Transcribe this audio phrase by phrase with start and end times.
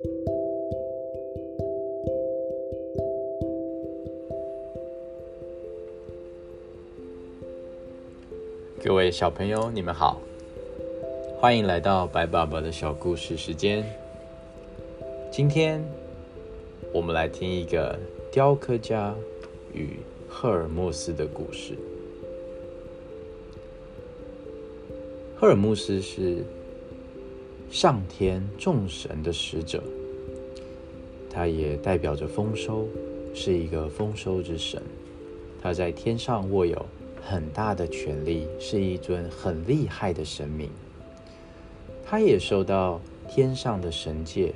[0.00, 0.06] 各
[8.94, 10.20] 位小朋友，你们好，
[11.40, 13.84] 欢迎来到白爸爸的小故事时间。
[15.32, 15.84] 今天
[16.92, 17.98] 我们来听一个
[18.30, 19.12] 雕刻家
[19.72, 19.96] 与
[20.28, 21.74] 赫尔墨斯的故事。
[25.36, 26.44] 赫尔墨斯是
[27.70, 29.82] 上天众神的使者，
[31.30, 32.86] 他也代表着丰收，
[33.34, 34.82] 是一个丰收之神。
[35.60, 36.84] 他在天上握有。
[37.20, 40.70] 很大的权力，是一尊很厉害的神明。
[42.06, 44.54] 他也受到天上的神界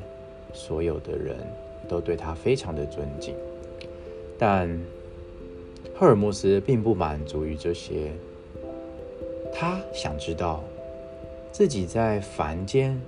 [0.55, 1.37] 所有的人
[1.87, 3.35] 都对他非常的尊敬。
[4.39, 4.81] 但
[5.95, 8.13] 赫尔墨斯并不满足于这些，
[9.53, 10.65] 他想知道
[11.53, 13.01] 自己在凡间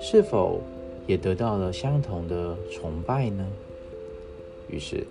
[0.00, 0.60] 是否
[1.06, 3.46] 也得到了相同的崇拜呢？
[4.68, 5.06] 于是。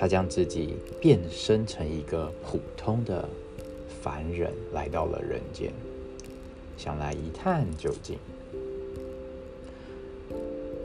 [0.00, 3.28] 他将自己变身成一个普通的
[4.00, 5.72] 凡人，来到了人间，
[6.76, 8.16] 想来一探究竟。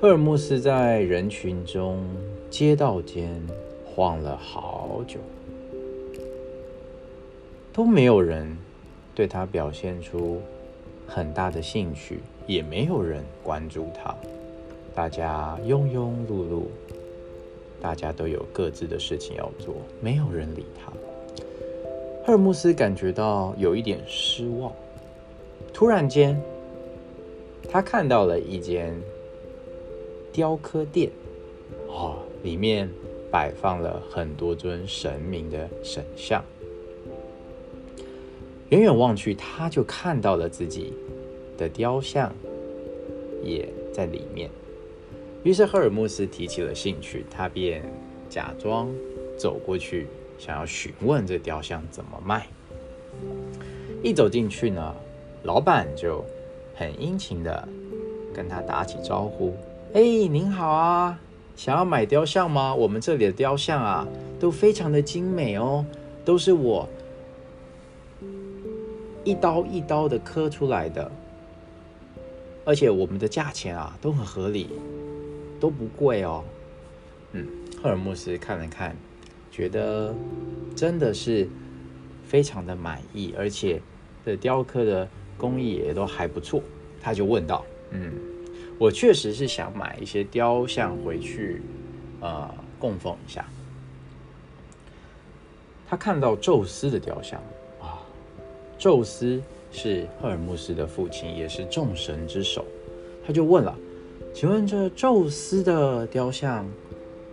[0.02, 2.04] 赫尔墨斯在人群中、
[2.50, 3.40] 街道间
[3.86, 5.20] 晃了好久，
[7.72, 8.58] 都没有人
[9.14, 10.42] 对他表现出
[11.08, 14.16] 很大的兴趣，也没有人关注他，
[14.96, 16.64] 大家庸庸碌碌。
[17.82, 20.90] 大家都有各自的事情要做，没有人理他。
[22.26, 24.72] 赫尔墨斯感觉到有一点失望。
[25.74, 26.42] 突然间，
[27.70, 28.96] 他看到了一间
[30.32, 31.12] 雕刻店，
[31.90, 32.90] 哦，里面
[33.30, 36.42] 摆放了很多尊神明的神像。
[38.74, 40.94] 远远望去，他就看到了自己
[41.56, 42.34] 的雕像
[43.44, 44.50] 也在里面。
[45.44, 47.84] 于是赫尔墨斯提起了兴趣，他便
[48.28, 48.90] 假装
[49.38, 50.08] 走过去，
[50.40, 52.48] 想要询问这雕像怎么卖。
[54.02, 54.96] 一走进去呢，
[55.44, 56.26] 老板就
[56.74, 57.68] 很殷勤的
[58.34, 59.54] 跟他打起招呼
[59.94, 61.20] ：“哎，您好啊，
[61.56, 62.74] 想要买雕像吗？
[62.74, 64.08] 我们这里的雕像啊，
[64.40, 65.86] 都非常的精美哦，
[66.26, 66.90] 都是我
[69.24, 71.12] 一刀一刀的刻出来的，
[72.66, 74.70] 而且我们的价钱啊都很合理。”
[75.60, 76.44] 都不贵哦，
[77.32, 77.48] 嗯，
[77.82, 78.94] 赫尔墨斯看了看，
[79.50, 80.14] 觉得
[80.76, 81.48] 真的是
[82.26, 83.82] 非常的满意，而且
[84.26, 85.08] 这雕刻的
[85.38, 86.62] 工艺也都还不错。
[87.00, 88.12] 他就问道：“嗯，
[88.78, 91.62] 我确实是想买一些雕像回去，
[92.20, 93.46] 呃，供奉一下。”
[95.88, 97.42] 他看到宙斯的雕像，
[98.84, 102.66] 宙斯是赫尔墨斯的父亲，也是众神之首，
[103.26, 103.74] 他就问了。
[104.34, 106.70] 请问这宙斯的雕像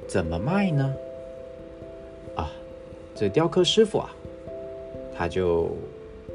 [0.07, 0.95] 怎么卖呢？
[2.37, 2.53] 啊，
[3.17, 4.15] 这雕刻师傅啊，
[5.13, 5.71] 他就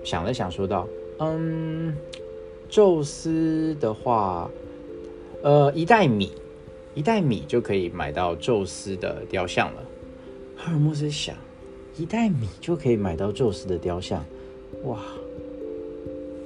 [0.03, 0.85] 想了想，说道
[1.19, 1.95] ：“嗯，
[2.67, 4.51] 宙斯的话，
[5.43, 6.33] 呃，一袋米，
[6.93, 9.83] 一袋米就可以买到宙斯的雕像了。”
[10.59, 11.37] 赫尔墨斯想，
[11.95, 14.25] 一袋米就可以买到宙斯的雕像，
[14.83, 14.99] 哇！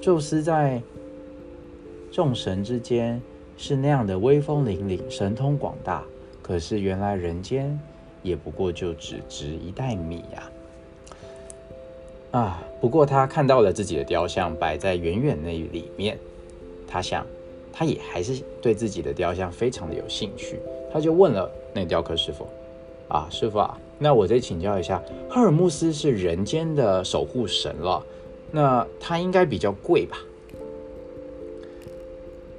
[0.02, 0.82] 宙斯在
[2.12, 3.22] 众神之间。
[3.62, 6.02] 是那样的威风凛凛、神通广大，
[6.42, 7.78] 可是原来人间
[8.24, 10.50] 也不过就只值一袋米呀！
[12.32, 16.18] 啊，不过他看到了自己的雕像摆在远远那里面，
[16.88, 17.28] 他想，
[17.74, 20.58] 他也还是对自己的雕像非常的有兴趣，
[20.90, 22.48] 他就问了那雕刻师傅
[23.12, 28.02] ：“啊，师傅啊，那我再请教一下，赫尔墨斯是人间的守护神了，
[28.52, 30.18] 那他应该比较贵吧？”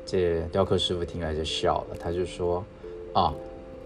[0.07, 2.65] 这雕刻师傅听来就笑了，他就说
[3.15, 3.33] ：“啊，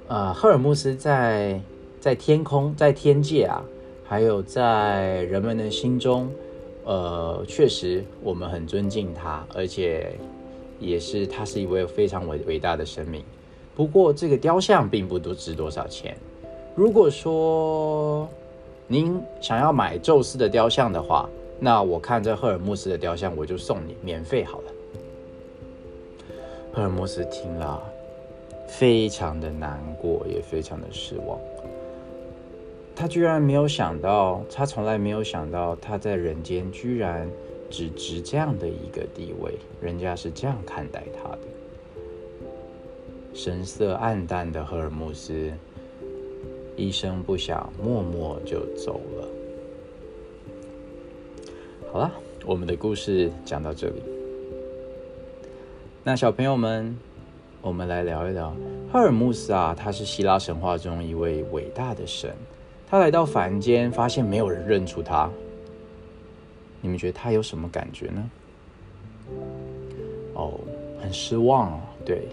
[0.09, 1.61] 呃，赫尔墨斯在
[2.01, 3.63] 在天空，在天界啊，
[4.05, 6.31] 还有在人们的心中，
[6.85, 10.13] 呃，确实我们很尊敬他，而且
[10.81, 13.23] 也是他是一位非常伟伟大的神明。
[13.77, 16.17] 不过这个雕像并不多值多少钱。
[16.75, 18.27] 如果说
[18.87, 21.29] 您想要买宙斯的雕像的话，
[21.61, 24.73] 那我看这赫尔墨斯的雕像，我就送你免费好了。”
[26.73, 27.81] 赫尔墨斯听了，
[28.67, 31.39] 非常的难过，也非常的失望。
[32.97, 37.29] 他居然没有想到，他从来没有想到，他在人间居然
[37.71, 41.39] 只值这样的一个地位，人家是这样看待他的。
[43.33, 45.53] 神色黯淡的赫尔墨斯，
[46.77, 49.29] 一声不响，默默就走了。
[51.95, 52.11] 好了，
[52.45, 54.03] 我们的故事讲到这里。
[56.03, 56.99] 那小朋友们，
[57.63, 58.53] 我们来聊一聊
[58.93, 62.35] 赫尔墨斯啊，他是希腊神话中一位伟大的神。
[62.89, 65.31] 他来到凡间，发现没有人认出他。
[66.81, 68.31] 你们觉得他有什么感觉呢？
[70.35, 70.59] 哦，
[71.01, 71.81] 很失望啊。
[72.05, 72.27] 对，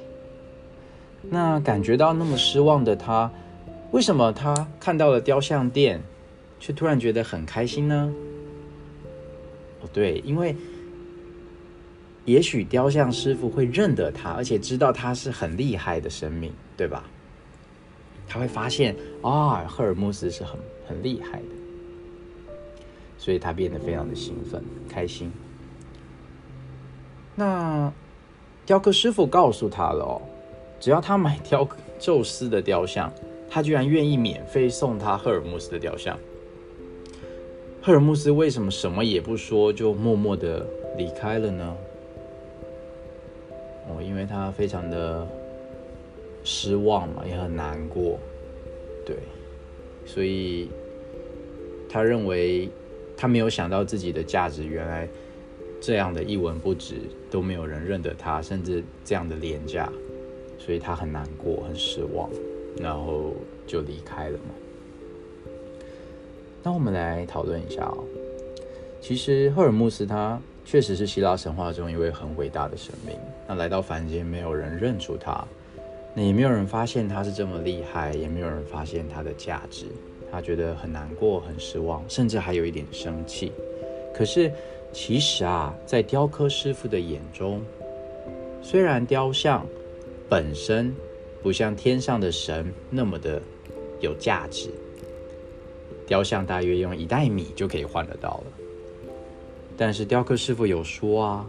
[1.30, 3.30] 那感觉到那么失望的他，
[3.92, 6.02] 为什么他看到了雕像店，
[6.60, 8.12] 却突然觉得很开心呢？
[9.82, 10.56] 哦，对，因为。
[12.24, 17.04] 也许雕像师傅会认得他，而且知道他是很厉害的生命，对吧？
[18.28, 20.56] 他会发现啊，赫尔墨斯是很
[20.88, 21.48] 很厉害的，
[23.18, 25.32] 所以他变得非常的兴奋、开心。
[27.34, 27.92] 那
[28.68, 30.22] 雕刻师傅告诉他了哦，
[30.80, 31.68] 只要他买 雕
[32.00, 33.12] 宙斯的雕像，
[33.50, 36.16] 他居然愿意免费送他赫尔墨斯的雕像。
[37.84, 40.64] 赫尔墨斯为什么什么也不说，就默默的
[40.96, 41.76] 离开了呢？
[43.90, 45.28] 哦，因为他非常的
[46.44, 48.20] 失望嘛，也很难过，
[49.04, 49.16] 对，
[50.06, 50.70] 所以
[51.90, 52.70] 他认为
[53.18, 55.10] 他没有想到自己的价值原来
[55.82, 56.98] 这样的一文不值，
[57.32, 59.92] 都没有人认得他，甚至这样的廉价，
[60.60, 62.30] 所以他很难过，很失望，
[62.78, 63.34] 然后
[63.66, 64.54] 就离开了嘛。
[66.64, 68.04] 那我们来讨论一下哦，
[69.02, 70.40] 其实赫尔墨斯他。
[70.64, 73.18] 确实是希腊神话中一位很伟大的神明。
[73.48, 75.44] 那来到凡间，没有人认出他，
[76.14, 79.88] 那也没有人发现他是这么厉害，也没有人发现他的价值。
[80.32, 83.52] 他觉得很难过、很失望，甚至还有一点生气。
[84.14, 84.52] 可是，
[84.94, 87.60] 其实啊，在雕刻师傅的眼中，
[88.62, 89.66] 虽然雕像
[90.30, 90.94] 本身
[91.42, 93.42] 不像天上的神那么的
[94.00, 94.70] 有价值，
[96.12, 98.44] 雕像大约用一袋米就可以换得到了。
[99.78, 101.48] 但是雕刻师傅有说啊，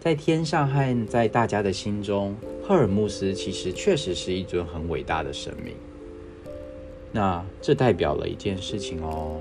[0.00, 5.74] 在天上和在大家的心中，赫尔墨斯其实确实是一尊很伟大的神明。
[7.10, 9.40] 那这代表了一件事情哦，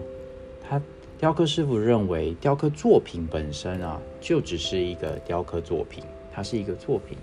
[0.65, 0.81] 他
[1.19, 6.01] 雕刻师傅认为雕刻作品本身啊，就只是一个雕刻作品，
[6.33, 7.17] 它是一个作品，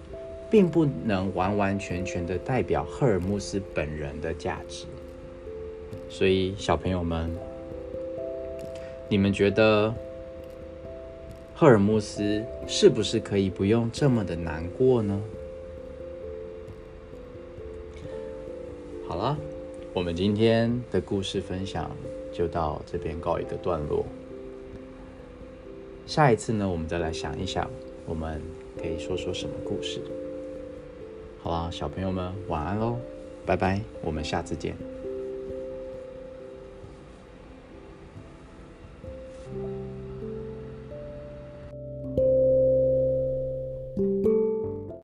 [0.50, 4.84] 并不能完完全全的代表赫尔墨斯本人的价值。
[6.08, 7.30] 所以小朋友们，
[9.08, 9.94] 你们觉得？
[11.60, 15.20] 赫尔墨斯是不是可以不用这么的难过呢？
[19.08, 19.36] 好了，
[19.92, 21.90] 我们今天的故事分享
[22.32, 24.06] 就到这边告一个段落。
[26.06, 27.68] 下一次呢，我们再来想一想，
[28.06, 28.40] 我们
[28.80, 30.00] 可以说说什么故事。
[31.42, 32.96] 好了，小朋友们晚安喽，
[33.44, 34.76] 拜拜，我们下次见。